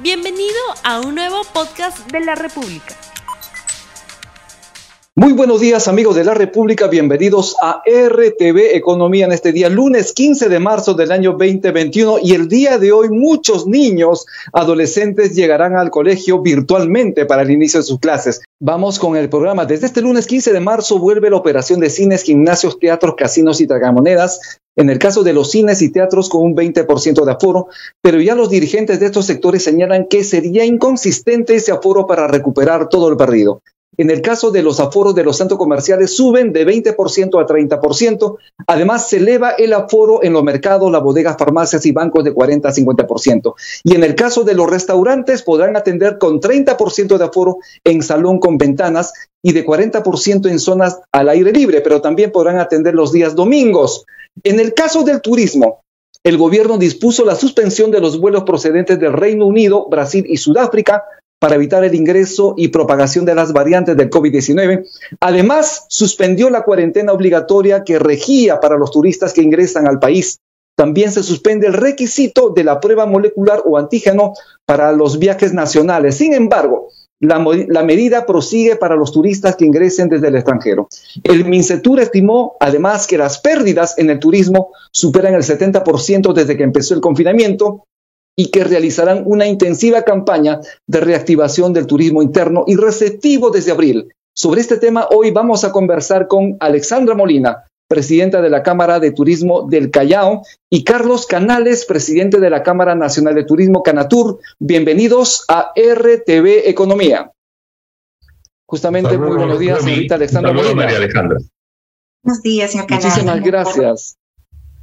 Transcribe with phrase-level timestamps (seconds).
[0.00, 0.54] Bienvenido
[0.84, 2.94] a un nuevo podcast de la República.
[5.16, 10.12] Muy buenos días amigos de la República, bienvenidos a RTV Economía en este día, lunes
[10.12, 15.76] 15 de marzo del año 2021 y el día de hoy muchos niños, adolescentes llegarán
[15.76, 18.40] al colegio virtualmente para el inicio de sus clases.
[18.60, 19.66] Vamos con el programa.
[19.66, 23.66] Desde este lunes 15 de marzo vuelve la operación de cines, gimnasios, teatros, casinos y
[23.66, 24.60] tragamonedas.
[24.78, 27.66] En el caso de los cines y teatros con un 20% de aforo,
[28.00, 32.88] pero ya los dirigentes de estos sectores señalan que sería inconsistente ese aforo para recuperar
[32.88, 33.60] todo el perdido.
[33.96, 38.36] En el caso de los aforos de los centros comerciales suben de 20% a 30%.
[38.68, 42.68] Además, se eleva el aforo en los mercados, las bodegas, farmacias y bancos de 40
[42.68, 43.54] a 50%.
[43.82, 48.38] Y en el caso de los restaurantes podrán atender con 30% de aforo en salón
[48.38, 53.10] con ventanas y de 40% en zonas al aire libre, pero también podrán atender los
[53.10, 54.06] días domingos.
[54.42, 55.82] En el caso del turismo,
[56.24, 61.04] el gobierno dispuso la suspensión de los vuelos procedentes del Reino Unido, Brasil y Sudáfrica
[61.38, 64.84] para evitar el ingreso y propagación de las variantes del COVID-19.
[65.20, 70.40] Además, suspendió la cuarentena obligatoria que regía para los turistas que ingresan al país.
[70.76, 76.16] También se suspende el requisito de la prueba molecular o antígeno para los viajes nacionales.
[76.16, 76.88] Sin embargo,
[77.20, 80.88] la, medida prosigue para los turistas que ingresen desde el extranjero.
[81.24, 86.62] El MINCETUR estimó además que las pérdidas en el turismo superan el 70% desde que
[86.62, 87.84] empezó el confinamiento
[88.36, 94.12] y que realizarán una intensiva campaña de reactivación del turismo interno y receptivo desde abril.
[94.32, 99.10] Sobre este tema hoy vamos a conversar con Alexandra Molina, presidenta de la Cámara de
[99.12, 104.38] Turismo del Callao, y Carlos Canales, presidente de la Cámara Nacional de Turismo Canatur.
[104.58, 107.32] Bienvenidos a RTV Economía.
[108.66, 110.74] Justamente, muy buenos días, señorita Alexandra Molina.
[110.74, 111.38] María Alejandra.
[112.22, 113.06] Buenos días, señor Canales.
[113.06, 114.18] Muchísimas gracias.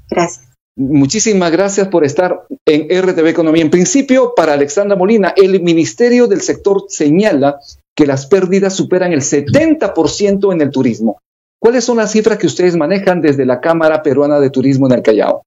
[0.10, 0.46] Gracias.
[0.78, 3.62] Muchísimas gracias por estar en RTV Economía.
[3.62, 7.60] En principio, para Alexandra Molina, el Ministerio del Sector señala
[7.96, 11.20] que las pérdidas superan el 70% en el turismo.
[11.66, 15.02] ¿Cuáles son las cifras que ustedes manejan desde la Cámara Peruana de Turismo en el
[15.02, 15.42] Callao?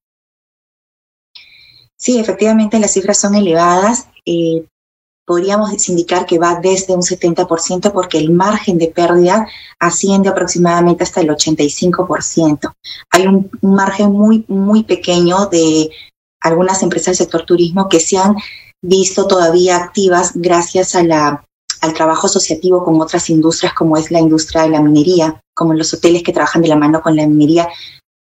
[1.95, 4.09] Sí, efectivamente las cifras son elevadas.
[4.25, 4.65] Eh,
[5.25, 9.47] podríamos indicar que va desde un 70% porque el margen de pérdida
[9.79, 12.69] asciende aproximadamente hasta el 85%.
[13.11, 15.89] Hay un, margen muy, muy pequeño de
[16.41, 18.35] algunas empresas del sector turismo que se han
[18.81, 21.45] visto todavía activas gracias a la,
[21.81, 25.93] al trabajo asociativo con otras industrias como es la industria de la minería, como los
[25.93, 27.67] hoteles que trabajan de la mano con la minería,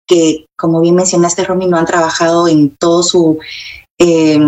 [0.07, 3.39] que como bien mencionaste, Romy, no han trabajado en todo su
[3.99, 4.39] eh,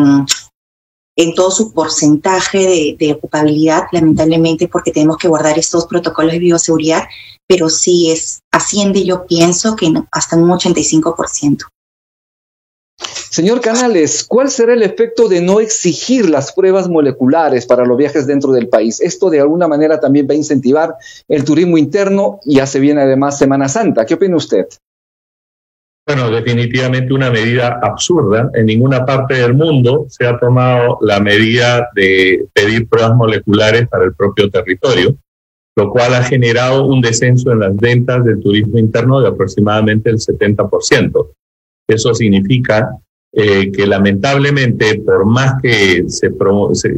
[1.20, 7.08] en todo su porcentaje de, ocupabilidad, lamentablemente, porque tenemos que guardar estos protocolos de bioseguridad,
[7.46, 11.66] pero sí es, asciende, yo pienso que hasta un 85%.
[13.30, 18.26] Señor Canales, ¿cuál será el efecto de no exigir las pruebas moleculares para los viajes
[18.26, 19.00] dentro del país?
[19.00, 20.96] Esto de alguna manera también va a incentivar
[21.28, 24.04] el turismo interno y ya se viene además Semana Santa.
[24.04, 24.66] ¿Qué opina usted?
[26.08, 28.50] Bueno, definitivamente una medida absurda.
[28.54, 34.06] En ninguna parte del mundo se ha tomado la medida de pedir pruebas moleculares para
[34.06, 35.14] el propio territorio,
[35.76, 40.16] lo cual ha generado un descenso en las ventas del turismo interno de aproximadamente el
[40.16, 41.28] 70%.
[41.86, 42.90] Eso significa
[43.32, 46.30] eh, que lamentablemente, por más que se,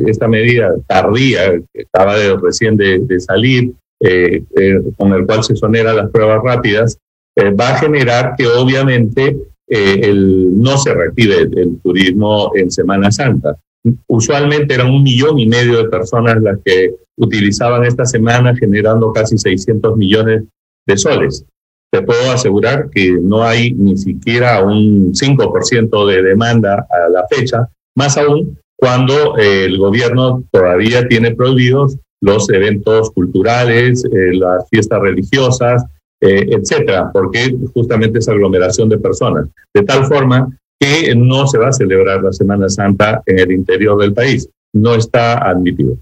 [0.07, 5.53] esta medida tardía, que acaba de, recién de, salir, eh, eh, con el cual se
[5.53, 6.99] exonera las pruebas rápidas,
[7.37, 9.39] eh, va a generar que obviamente
[9.69, 13.57] eh, el, no se reactive el, turismo en Semana Santa.
[14.07, 19.39] Usualmente eran un millón y medio de personas las que utilizaban esta semana, generando casi
[19.39, 20.45] 600 millones
[20.87, 21.45] de soles.
[21.93, 27.69] Te puedo asegurar que no hay ni siquiera un 5% de demanda a la fecha,
[27.95, 35.85] más aún cuando eh, el gobierno todavía tiene prohibidos los eventos culturales, las fiestas religiosas,
[36.21, 39.49] eh, etcétera, porque justamente es aglomeración de personas.
[39.75, 44.01] De tal forma que no se va a celebrar la Semana Santa en el interior
[44.01, 44.49] del país.
[44.73, 45.97] No está admitido.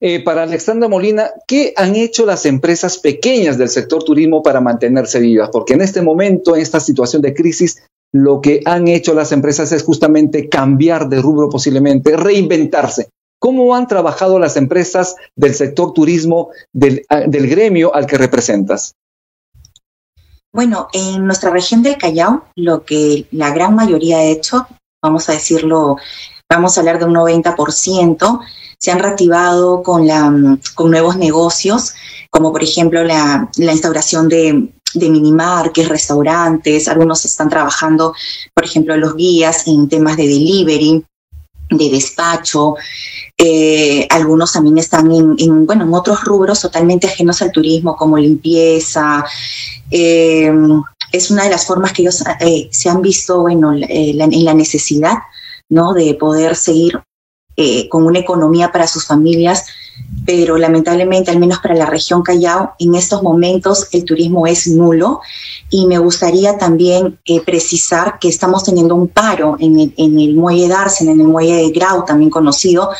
[0.00, 5.20] Eh, para Alexandra Molina, ¿qué han hecho las empresas pequeñas del sector turismo para mantenerse
[5.20, 5.50] vivas?
[5.52, 7.82] Porque en este momento, en esta situación de crisis,
[8.12, 13.08] lo que han hecho las empresas es justamente cambiar de rubro posiblemente, reinventarse.
[13.38, 18.94] ¿Cómo han trabajado las empresas del sector turismo del, gremio al que representas?
[20.52, 24.66] Bueno, en nuestra región del Callao, lo que la gran mayoría ha hecho,
[25.02, 25.98] vamos a decirlo,
[26.48, 28.40] vamos a hablar de un 90%,
[28.78, 31.94] se han reactivado con, la, con nuevos negocios,
[32.30, 38.14] como por ejemplo la, instauración de, de minimarques, restaurantes, algunos están trabajando,
[38.54, 41.04] por ejemplo, los guías en temas de delivery,
[41.68, 42.76] de despacho,
[43.36, 49.24] eh, algunos también están en, bueno, en otros rubros totalmente ajenos al turismo, como limpieza.
[49.90, 50.52] Eh,
[51.10, 55.18] es una de las formas que ellos eh, se han visto bueno, en la necesidad
[55.68, 55.92] ¿no?
[55.92, 57.02] de poder seguir
[57.88, 59.64] con una economía para sus familias,
[60.24, 65.20] pero lamentablemente, al menos para la región Callao, en estos momentos el turismo es nulo
[65.70, 70.34] y me gustaría también eh, precisar que estamos teniendo un paro en el, en el
[70.34, 72.90] muelle Darsen, en el muelle de Grau, también conocido,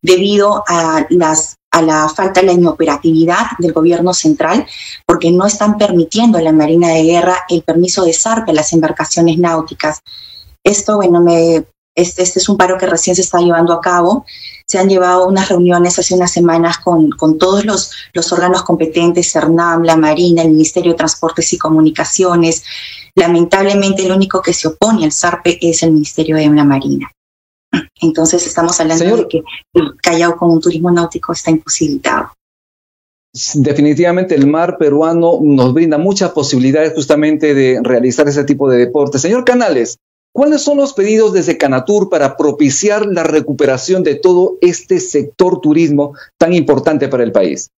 [0.00, 4.64] debido a las a la falta de la inoperatividad del gobierno central,
[5.04, 8.72] porque no están permitiendo a la Marina de Guerra el permiso de zarpe a las
[8.72, 9.98] embarcaciones náuticas.
[10.62, 14.24] Esto, bueno, me, este, este, es un paro que recién se está llevando a cabo.
[14.66, 19.32] Se han llevado unas reuniones hace unas semanas con, con todos los, los órganos competentes,
[19.32, 22.64] CERNAM, la Marina, el Ministerio de Transportes y Comunicaciones.
[23.14, 27.10] Lamentablemente, el único que se opone al SARPE es el Ministerio de la Marina.
[28.00, 29.42] Entonces, estamos hablando de que
[29.74, 32.32] el Callao con un turismo náutico está imposibilitado.
[33.54, 39.18] Definitivamente el mar peruano nos brinda muchas posibilidades justamente de realizar ese tipo de deporte.
[39.18, 39.98] Señor Canales,
[40.34, 46.16] ¿Cuáles son los pedidos desde Canatur para propiciar la recuperación de todo este sector turismo
[46.36, 47.70] tan importante para el país?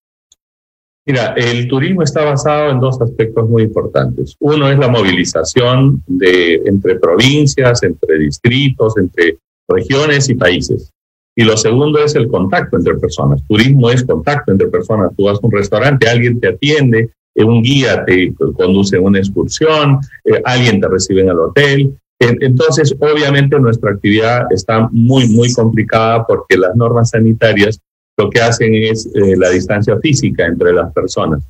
[1.04, 4.36] Mira, el turismo está basado en dos aspectos muy importantes.
[4.40, 9.36] Uno es la movilización entre provincias, entre distritos, entre
[9.68, 10.90] regiones y países.
[11.36, 13.42] Y lo segundo es el contacto entre personas.
[13.46, 15.10] Turismo es contacto entre personas.
[15.14, 20.00] Tú vas a un restaurante, alguien te atiende, un guía te conduce a una excursión,
[20.24, 21.98] eh, alguien te recibe en el hotel.
[22.18, 27.80] Entonces, obviamente nuestra actividad está muy, muy complicada porque las normas sanitarias
[28.16, 31.42] lo que hacen es eh, la distancia física entre las personas.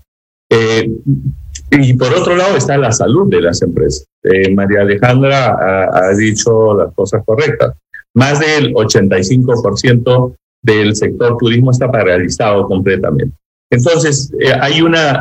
[0.50, 0.90] Eh,
[1.70, 4.06] y por otro lado está la salud de las empresas.
[4.22, 7.74] Eh, María Alejandra ha, ha, dicho las cosas correctas.
[8.14, 13.36] Más del 85% del sector turismo está paralizado completamente.
[13.70, 15.20] Entonces, hay, una,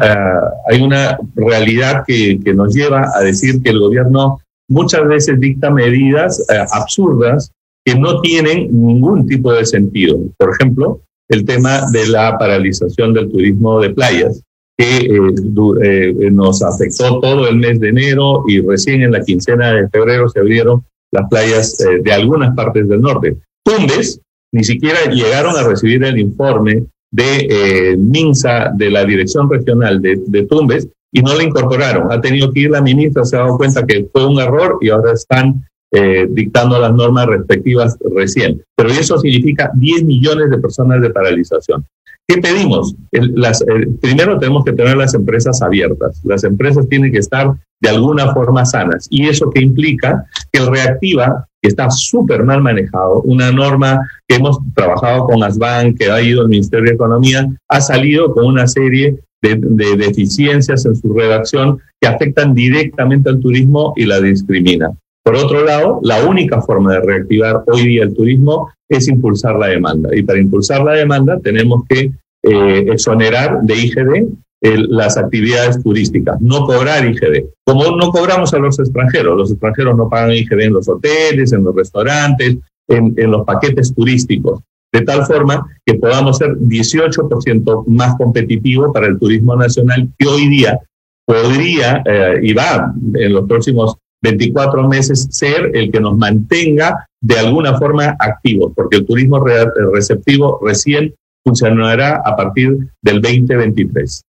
[0.67, 5.69] hay una realidad que, que nos lleva a decir que el gobierno muchas veces dicta
[5.69, 7.51] medidas eh, absurdas
[7.85, 10.19] que no tienen ningún tipo de sentido.
[10.37, 14.41] Por ejemplo, el tema de la paralización del turismo de playas,
[14.77, 19.71] que eh, eh, nos afectó todo el mes de enero y recién en la quincena
[19.71, 23.37] de febrero se abrieron las playas de algunas partes del norte.
[23.63, 24.19] Tumbes
[24.51, 30.43] ni siquiera llegaron a recibir el informe de MINSA, de la Dirección Regional de, de
[30.43, 32.11] Tumbes, y no la incorporaron.
[32.11, 34.89] Ha tenido que ir la ministra, se ha dado cuenta que fue un error y
[34.89, 38.61] ahora están eh, dictando las normas respectivas recién.
[38.75, 41.85] Pero eso significa 10 millones de personas de paralización.
[42.27, 42.95] ¿Qué pedimos?
[43.11, 43.63] las,
[44.01, 46.19] primero tenemos que tener las empresas abiertas.
[46.25, 49.07] Las empresas tienen que estar de alguna forma sanas.
[49.09, 50.25] ¿Y eso qué implica?
[50.51, 55.95] Que el reactiva, que está súper mal manejado, una norma que hemos trabajado con ASBAN,
[55.95, 59.17] que ha ido al Ministerio de Economía, ha salido con una serie
[59.53, 64.97] de, deficiencias en su redacción que afectan directamente al turismo y la discriminan.
[65.23, 69.67] Por otro lado, la única forma de reactivar hoy día el turismo es impulsar la
[69.67, 70.09] demanda.
[70.15, 72.11] Y para impulsar la demanda tenemos que
[72.43, 74.27] eh, exonerar de IGD
[74.61, 77.45] las actividades turísticas, no cobrar IGD.
[77.63, 81.63] Como no cobramos a los extranjeros, los extranjeros no pagan IGD en los hoteles, en
[81.63, 82.57] los restaurantes,
[82.87, 84.61] en, en los paquetes turísticos
[84.95, 90.47] de tal forma que podamos ser 18% más competitivo para el turismo nacional que hoy
[90.47, 90.79] día
[91.25, 97.37] podría eh, y va en los próximos 24 meses ser el que nos mantenga de
[97.37, 99.43] alguna forma activos, porque el turismo
[99.91, 104.21] receptivo recién funcionará a partir del 2023.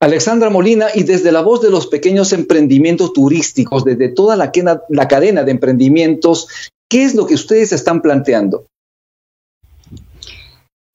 [0.00, 5.44] Alexandra Molina, y desde la voz de los pequeños emprendimientos turísticos, desde toda la cadena
[5.44, 6.48] de emprendimientos,
[6.90, 8.66] ¿qué es lo que ustedes están planteando?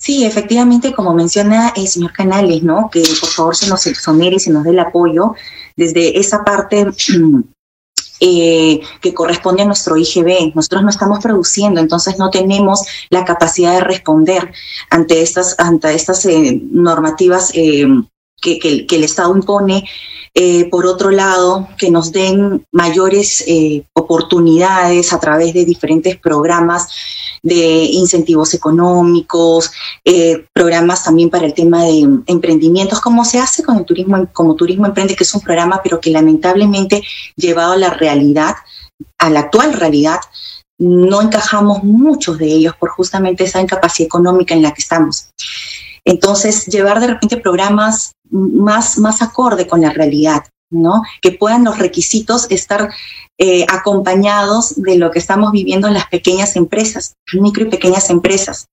[0.03, 2.89] Sí, efectivamente, como menciona el señor Canales, ¿no?
[2.89, 5.33] Que por favor se nos exonere y se nos dé el apoyo
[5.77, 6.88] desde esa parte
[8.19, 10.53] eh, que corresponde a nuestro IGB.
[10.55, 14.51] Nosotros no estamos produciendo, entonces no tenemos la capacidad de responder
[14.89, 17.88] ante estas, ante estas eh, normativas eh,
[18.43, 19.85] que, el Estado impone
[20.35, 26.88] eh, por otro lado, que nos den mayores eh, oportunidades a través de diferentes programas
[27.43, 29.71] de incentivos económicos,
[30.03, 34.55] eh, programas también para el tema de emprendimientos, como se hace con el turismo, como
[34.55, 37.03] Turismo Emprende, que es un programa, pero que lamentablemente
[37.35, 38.55] llevado a la realidad,
[39.19, 40.19] a la actual realidad,
[40.79, 45.29] no encajamos muchos de ellos por justamente esa incapacidad económica en la que estamos.
[46.05, 51.03] Entonces, llevar de repente programas más, más acorde con la realidad, ¿no?
[51.21, 52.89] Que puedan los requisitos estar
[53.37, 58.67] eh, acompañados de lo que estamos viviendo en las pequeñas empresas, micro y pequeñas empresas.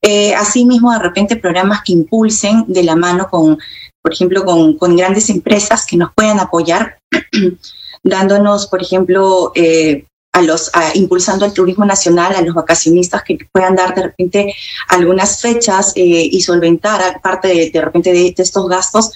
[0.00, 3.58] Eh, asimismo, de repente, programas que impulsen de la mano con,
[4.02, 6.98] por ejemplo, con, grandes empresas que nos puedan apoyar,
[8.02, 13.76] dándonos, por ejemplo, eh, a los, impulsando el turismo nacional, a los vacacionistas que puedan
[13.76, 14.54] dar de repente
[14.88, 19.12] algunas fechas eh, y solventar parte de, de repente de, estos gastos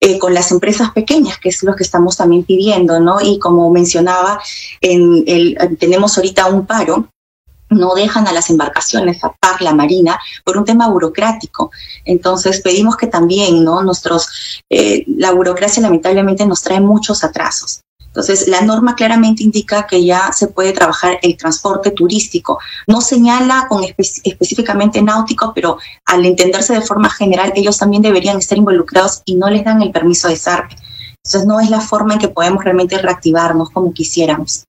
[0.00, 3.20] eh, con las empresas pequeñas, que es lo que estamos también pidiendo, ¿no?
[3.20, 4.40] Y como mencionaba,
[4.80, 7.08] en el, tenemos ahorita un paro
[7.70, 11.70] no dejan a las embarcaciones a par la marina por un tema burocrático.
[12.04, 13.82] Entonces pedimos que también, ¿no?
[13.82, 17.80] Nuestros, eh, la burocracia lamentablemente nos trae muchos atrasos.
[18.16, 22.58] Entonces, la norma claramente indica que ya se puede trabajar el transporte turístico.
[22.86, 28.56] No señala con específicamente náutico, pero al entenderse de forma general, ellos también deberían estar
[28.56, 30.76] involucrados y no les dan el permiso de SARPE.
[31.22, 34.64] Entonces, no es la forma en que podemos realmente reactivarnos como quisiéramos.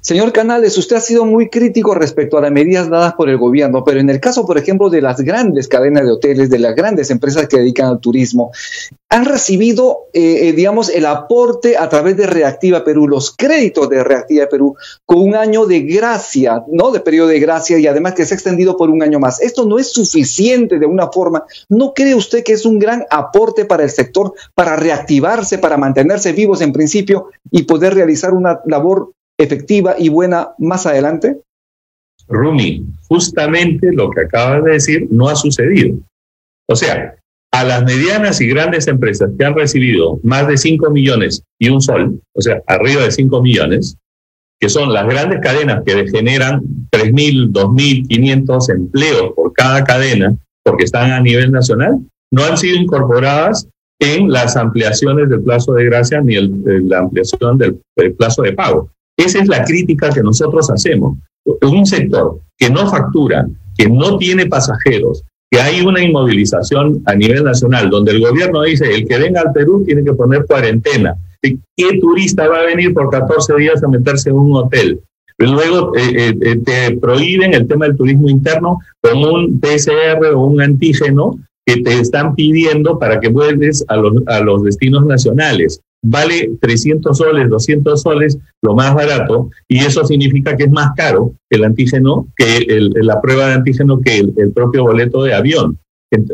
[0.00, 3.84] Señor Canales, usted ha sido muy crítico respecto a las medidas dadas por el gobierno,
[3.84, 7.10] pero en el caso, por ejemplo, de las grandes cadenas de hoteles, de las grandes
[7.10, 8.52] empresas que dedican al turismo,
[9.08, 14.02] han recibido, eh, eh, digamos, el aporte a través de Reactiva Perú, los créditos de
[14.02, 14.74] Reactiva Perú,
[15.04, 16.90] con un año de gracia, ¿no?
[16.90, 19.40] De periodo de gracia y además que se ha extendido por un año más.
[19.42, 21.44] Esto no es suficiente de una forma.
[21.68, 26.32] ¿No cree usted que es un gran aporte para el sector, para reactivarse, para mantenerse
[26.32, 29.12] vivos en principio y poder realizar una labor
[29.42, 31.38] efectiva y buena más adelante?
[32.28, 35.98] Rumi, justamente lo que acabas de decir no ha sucedido.
[36.68, 37.16] O sea,
[37.52, 41.82] a las medianas y grandes empresas que han recibido más de 5 millones y un
[41.82, 43.96] sol, o sea, arriba de 5 millones,
[44.58, 51.10] que son las grandes cadenas que generan 3.000, 2.500 empleos por cada cadena, porque están
[51.10, 51.98] a nivel nacional,
[52.30, 53.68] no han sido incorporadas
[54.00, 57.80] en las ampliaciones del plazo de gracia ni el, la ampliación del
[58.16, 58.90] plazo de pago.
[59.24, 61.16] Esa es la crítica que nosotros hacemos.
[61.44, 67.44] Un sector que no factura, que no tiene pasajeros, que hay una inmovilización a nivel
[67.44, 71.14] nacional, donde el gobierno dice, el que venga al Perú tiene que poner cuarentena.
[71.42, 75.00] ¿Qué turista va a venir por 14 días a meterse en un hotel?
[75.38, 80.46] Luego eh, eh, eh, te prohíben el tema del turismo interno con un PCR o
[80.46, 85.80] un antígeno que te están pidiendo para que vuelves a los, a los destinos nacionales
[86.02, 91.32] vale 300 soles, 200 soles, lo más barato, y eso significa que es más caro
[91.50, 95.78] el antígeno que la prueba de antígeno que el, propio boleto de avión.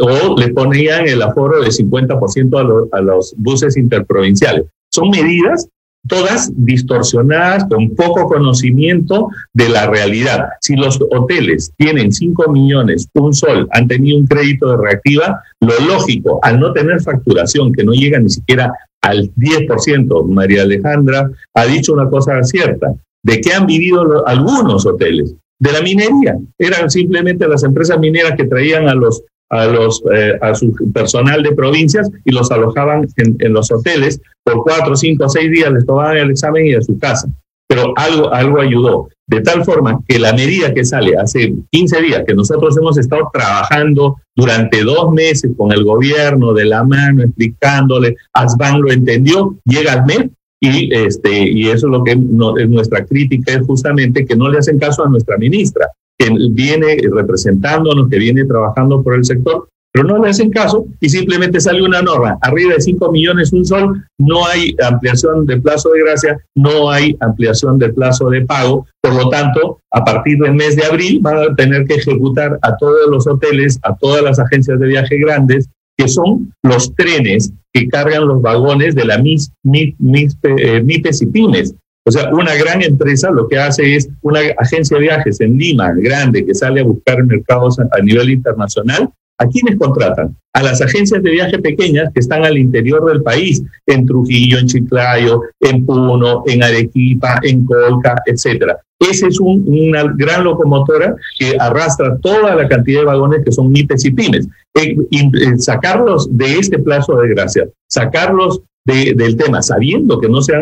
[0.00, 4.64] O le ponían el aforo de 50% a, a los buses interprovinciales.
[4.90, 5.68] Son medidas
[6.08, 10.48] todas distorsionadas, con poco conocimiento de la realidad.
[10.60, 15.78] Si los hoteles tienen 5 millones, un sol, han tenido un crédito de reactiva, lo
[15.86, 21.66] lógico, al no tener facturación, que no llega ni siquiera al 10%, María Alejandra ha
[21.66, 26.36] dicho una cosa cierta, de que han vivido algunos hoteles, de la minería.
[26.58, 31.42] Eran simplemente las empresas mineras que traían a los a los eh, a su personal
[31.42, 35.86] de provincias y los alojaban en, en, los hoteles por cuatro, cinco, seis días, les
[35.86, 37.28] tomaban el examen y a su casa.
[37.68, 39.08] Pero algo, algo ayudó.
[39.26, 43.28] De tal forma que la medida que sale hace 15 días, que nosotros hemos estado
[43.30, 49.92] trabajando durante dos meses con el gobierno de la mano, explicándole, Asban lo entendió, llega
[49.92, 54.34] al mes y, este, y eso es lo que es nuestra crítica, es justamente que
[54.34, 59.26] no le hacen caso a nuestra ministra, que viene representándonos, que viene trabajando por el
[59.26, 63.52] sector, pero no le hacen caso y simplemente sale una norma, arriba de 5 millones
[63.52, 68.44] un sol, no hay ampliación de plazo de gracia, no hay ampliación de plazo de
[68.44, 72.58] pago, por lo tanto, a partir del mes de abril van a tener que ejecutar
[72.62, 77.52] a todos los hoteles, a todas las agencias de viaje grandes, que son los trenes
[77.72, 81.74] que cargan los vagones de la MIS, eh, MIPES y PYMES.
[82.06, 85.92] O sea, una gran empresa lo que hace es una agencia de viajes en Lima,
[85.94, 90.36] grande, que sale a buscar mercados a nivel internacional, ¿A quiénes contratan?
[90.52, 94.66] A las agencias de viaje pequeñas que están al interior del país, en Trujillo, en
[94.66, 98.80] Chiclayo, en Puno, en Arequipa, en Colca, etcétera.
[98.98, 104.04] Esa es una gran locomotora que arrastra toda la cantidad de vagones que son MIPES
[104.06, 104.48] y PYMES.
[104.74, 110.56] Eh, eh, sacarlos de este plazo de gracia, sacarlos del tema, sabiendo que no se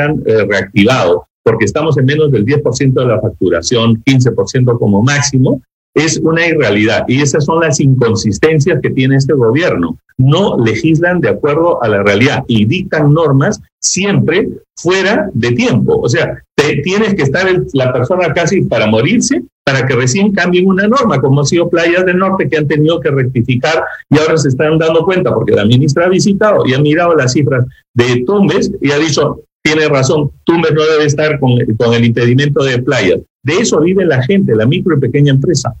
[0.00, 5.62] han, eh, reactivado, porque estamos en menos del 10% de la facturación, 15% como máximo,
[5.94, 9.98] es una irrealidad y esas son las inconsistencias que tiene este gobierno.
[10.18, 15.98] No legislan de acuerdo a la realidad y dictan normas siempre fuera de tiempo.
[16.00, 20.66] O sea, te, tienes que estar la persona casi para morirse para que recién cambien
[20.66, 24.36] una norma, como ha sido Playas del Norte que han tenido que rectificar y ahora
[24.36, 28.24] se están dando cuenta porque la ministra ha visitado y ha mirado las cifras de
[28.26, 33.20] Tumbes y ha dicho, tiene razón, Tumbes no debe estar con, el impedimento de playas.
[33.42, 35.74] De eso vive la gente, la micro y pequeña empresa.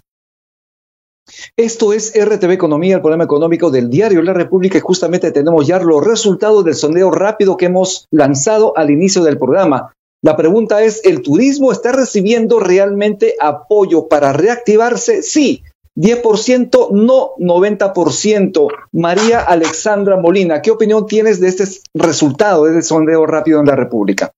[1.56, 5.78] Esto es RTV Economía, el programa económico del diario La República y justamente tenemos ya
[5.78, 9.92] los resultados del sondeo rápido que hemos lanzado al inicio del programa.
[10.22, 15.22] La pregunta es, ¿el turismo está recibiendo realmente apoyo para reactivarse?
[15.22, 15.62] Sí,
[15.96, 18.68] 10%, no 90%.
[18.92, 23.76] María Alexandra Molina, ¿qué opinión tienes de este resultado, de este sondeo rápido en la
[23.76, 24.32] República?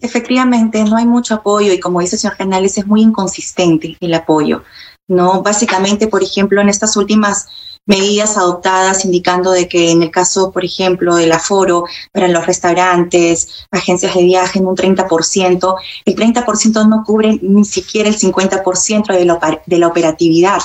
[0.00, 4.14] Efectivamente, no hay mucho apoyo y como dice el señor Canales, es muy inconsistente el
[4.14, 4.62] apoyo.
[5.08, 5.42] ¿no?
[5.42, 7.46] Básicamente, por ejemplo, en estas últimas
[7.86, 13.66] medidas adoptadas indicando de que en el caso, por ejemplo, del aforo para los restaurantes,
[13.70, 19.24] agencias de viaje en un 30%, el 30% no cubre ni siquiera el 50% de
[19.24, 20.60] la, de la operatividad.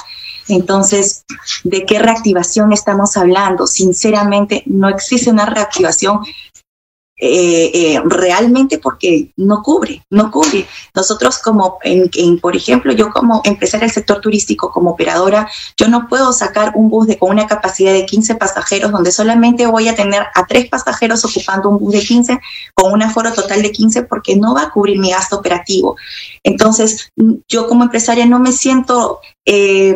[0.50, 1.26] Entonces,
[1.64, 3.68] ¿de qué reactivación estamos hablando?
[3.68, 6.22] Sinceramente, no existe una reactivación
[7.20, 10.68] eh, eh, realmente porque no cubre, no cubre.
[10.94, 16.08] Nosotros como, en, por ejemplo, yo como empresaria del sector turístico, como operadora, yo no
[16.08, 19.96] puedo sacar un bus de, con una capacidad de 15 pasajeros donde solamente voy a
[19.96, 22.40] tener a tres pasajeros ocupando un bus de 15
[22.76, 25.96] con un aforo total de 15 porque no va a cubrir mi gasto operativo.
[26.44, 27.12] Entonces,
[27.48, 29.22] yo como empresaria no me siento...
[29.50, 29.96] Eh,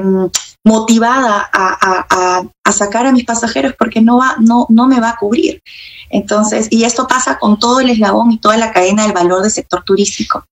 [0.64, 5.62] motivada a, sacar a mis pasajeros porque no, va, no, no me va a cubrir.
[6.10, 9.52] Entonces, y esto pasa con todo el eslabón y toda la cadena del valor del
[9.52, 10.46] sector turístico.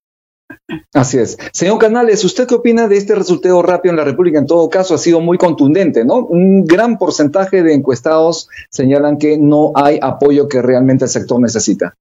[0.93, 1.37] Así es.
[1.53, 4.39] Señor Canales, ¿usted qué opina de este resultado rápido en la República?
[4.39, 6.17] En todo caso, ha sido muy contundente, ¿no?
[6.17, 11.95] Un gran porcentaje de encuestados señalan que no hay apoyo que realmente el sector necesita.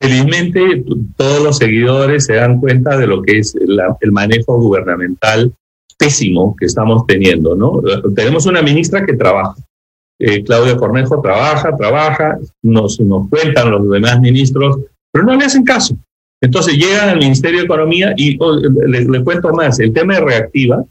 [0.00, 0.84] Felizmente,
[1.16, 5.54] todos los seguidores se dan cuenta de lo que es el manejo gubernamental
[5.98, 7.80] pésimo que estamos teniendo, ¿no?
[8.14, 9.54] Tenemos una ministra que trabaja.
[10.18, 14.78] Eh, Claudia Cornejo trabaja, trabaja, nos, nos cuentan los demás ministros,
[15.12, 15.96] pero no le hacen caso.
[16.40, 20.84] Entonces llegan al Ministerio de Economía y oh, le, cuento más, el tema de reactiva,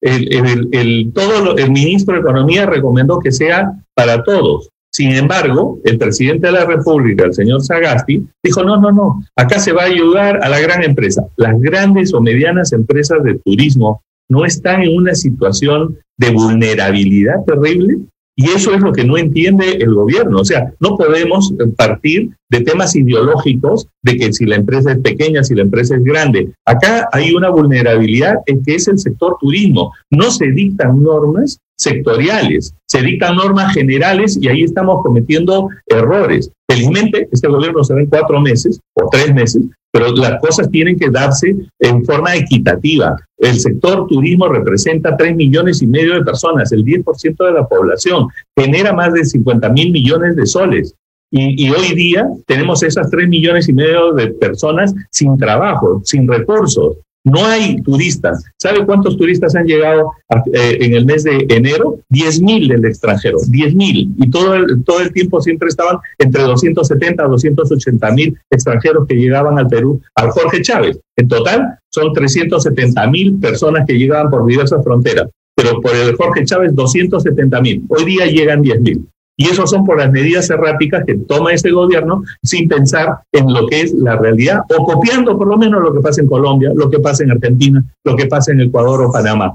[0.00, 4.68] el, el, todo el ministro de Economía recomendó que sea para todos.
[4.90, 9.58] Sin embargo, el presidente de la República, el señor Sagasti, dijo, no, no, no, acá
[9.58, 11.24] se va a ayudar a la gran empresa.
[11.36, 17.98] Las grandes o medianas empresas de turismo no están en una situación de vulnerabilidad terrible
[18.40, 20.38] y eso es lo que no entiende el gobierno.
[20.38, 25.42] O sea, no podemos partir de temas ideológicos de que si la empresa es pequeña,
[25.42, 26.52] si la empresa es grande.
[26.64, 29.92] Acá hay una vulnerabilidad en que es el sector turismo.
[30.10, 36.50] No se dictan normas sectoriales, se dictan normas generales y ahí estamos cometiendo errores.
[36.70, 39.64] Felizmente, este gobierno se ve en cuatro meses o tres meses,
[39.98, 43.16] pero las cosas tienen que darse en forma equitativa.
[43.36, 48.28] El sector turismo representa 3 millones y medio de personas, el 10% de la población,
[48.56, 50.94] genera más de 50 mil millones de soles.
[51.30, 56.96] Y, hoy día tenemos esas 3 millones y medio de personas sin trabajo, sin recursos.
[57.30, 58.44] No hay turistas.
[58.58, 60.12] ¿Sabe cuántos turistas han llegado
[60.52, 61.98] eh, en el mes de enero?
[62.08, 64.10] 10 mil del extranjero, 10 mil.
[64.16, 69.14] Y todo el, todo el tiempo siempre estaban entre 270 a 280 mil extranjeros que
[69.14, 70.98] llegaban al Perú, al Jorge Chávez.
[71.16, 75.28] En total son 370 mil personas que llegaban por diversas fronteras.
[75.54, 77.84] Pero por el Jorge Chávez, 270 mil.
[77.88, 79.08] Hoy día llegan 10 mil.
[79.40, 83.68] Y eso son por las medidas erráticas que toma este gobierno sin pensar en lo
[83.68, 86.90] que es la realidad o copiando por lo menos lo que pasa en Colombia, lo
[86.90, 89.54] que pasa en Argentina, lo que pasa en Ecuador o Panamá.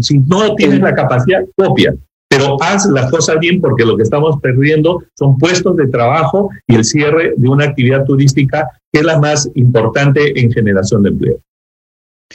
[0.00, 1.94] si no tienes la capacidad, copia.
[2.30, 6.76] Pero haz las cosas bien porque lo que estamos perdiendo son puestos de trabajo y
[6.76, 11.38] el cierre de una actividad turística que es la más importante en generación de empleo.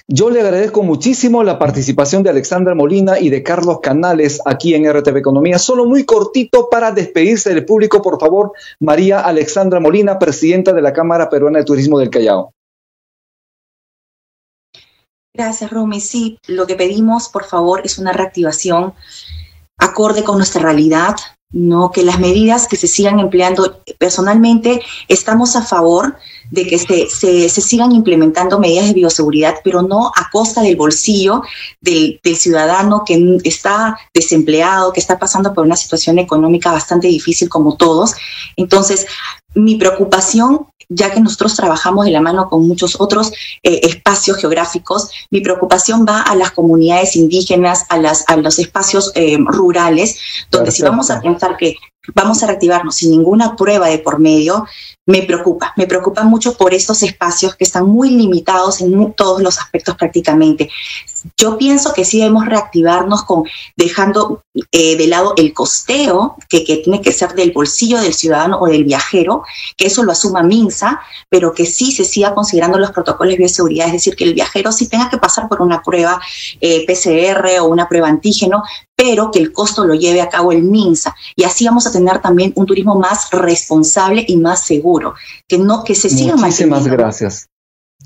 [0.08, 4.92] Yo le agradezco muchísimo la participación de Alexandra Molina y de Carlos Canales aquí en
[4.92, 5.60] RTV Economía.
[5.60, 10.94] Solo muy cortito para despedirse del público, por favor, María Alexandra Molina, presidenta de la
[10.94, 12.54] Cámara Peruana de Turismo del Callao.
[15.36, 16.00] Gracias, Rumi.
[16.00, 18.94] Sí, lo que pedimos, por favor, es una reactivación
[19.78, 21.16] acorde con nuestra realidad,
[21.54, 26.18] no que las medidas que se sigan empleando personalmente estamos a favor
[26.50, 31.42] de que se, se, sigan implementando medidas de bioseguridad, pero no a costa del bolsillo
[31.82, 37.50] del, del, ciudadano que está desempleado, que está pasando por una situación económica bastante difícil
[37.50, 38.14] como todos.
[38.56, 39.08] Entonces,
[39.56, 43.32] mi preocupación ya que nosotros trabajamos de la mano con muchos otros
[43.64, 49.12] eh, espacios geográficos, mi preocupación va a las comunidades indígenas, a, las, a los espacios
[49.16, 50.20] eh, rurales,
[50.52, 51.76] donde si vamos a pensar que
[52.14, 54.66] vamos a reactivarnos sin ninguna prueba de por medio,
[55.06, 55.74] me preocupa.
[55.76, 60.70] Me preocupa mucho por estos espacios que están muy limitados en todos los aspectos prácticamente.
[61.38, 63.44] Yo pienso que sí debemos reactivarnos con
[63.78, 68.68] dejando eh, de lado el costeo, que, tiene que ser del bolsillo del ciudadano o
[68.68, 69.44] del viajero,
[69.78, 73.88] que eso lo asuma MINSA, pero que sí se siga considerando los protocolos de bioseguridad,
[73.88, 76.22] es decir, que el viajero sí tenga que pasar por una prueba
[76.60, 78.64] eh, PCR o una prueba antígeno,
[79.04, 81.14] pero que el costo lo lleve a cabo el MINSA.
[81.36, 85.14] Y así vamos a tener también un turismo más responsable y más seguro,
[85.46, 87.48] que no que se siga Muchísimas gracias.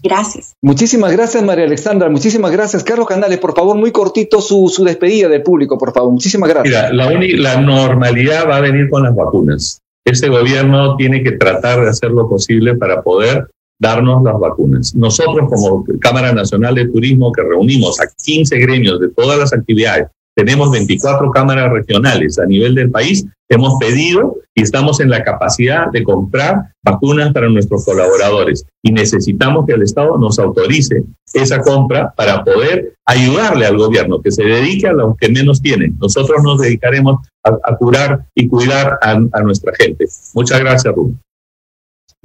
[0.01, 0.53] Gracias.
[0.61, 2.09] Muchísimas gracias, María Alexandra.
[2.09, 2.83] Muchísimas gracias.
[2.83, 6.11] Carlos Canales, por favor, muy cortito su, su despedida del público, por favor.
[6.11, 6.91] Muchísimas gracias.
[6.91, 9.79] Mira, la, la normalidad va a venir con las vacunas.
[10.03, 13.47] Este gobierno tiene que tratar de hacer lo posible para poder
[13.79, 14.95] darnos las vacunas.
[14.95, 20.07] Nosotros, como Cámara Nacional de Turismo, que reunimos a 15 gremios de todas las actividades,
[20.37, 25.91] tenemos 24 cámaras regionales a nivel del país, hemos pedido y estamos en la capacidad
[25.91, 32.13] de comprar vacunas para nuestros colaboradores y necesitamos que el Estado nos autorice esa compra
[32.15, 35.97] para poder ayudarle al gobierno que se dedique a los que menos tienen.
[35.99, 40.05] Nosotros nos dedicaremos a, curar y cuidar a, nuestra gente.
[40.35, 41.19] Muchas gracias, Rubén.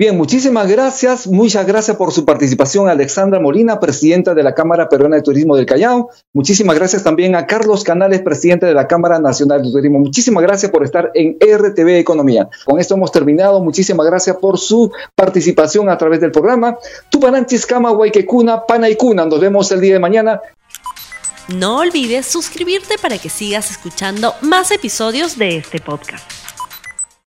[0.03, 1.29] Bien, muchísimas gracias.
[1.29, 5.65] Muchas gracias por su participación, Alexandra Molina, presidenta de la Cámara Peruana de Turismo del
[5.65, 6.11] Callao.
[6.33, 10.01] Muchísimas gracias también a Carlos Canales, presidente de la Cámara Nacional de Turismo.
[10.01, 12.49] Muchísimas gracias por estar en RTV Economía.
[12.65, 13.63] Con esto hemos terminado.
[13.63, 16.77] Muchísimas gracias por su participación a través del programa.
[17.09, 19.25] Tupananchis Pana Panaikuna.
[19.27, 20.41] Nos vemos el día de mañana.
[21.47, 26.42] No olvides suscribirte para que sigas escuchando más episodios de este podcast.